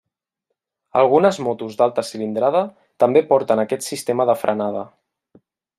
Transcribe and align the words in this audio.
Algunes 1.01 1.37
motos 1.49 1.77
d'alta 1.81 2.05
cilindrada 2.09 2.65
també 3.05 3.25
porten 3.35 3.65
aquest 3.67 3.89
sistema 3.93 4.31
de 4.31 4.41
frenada. 4.45 4.87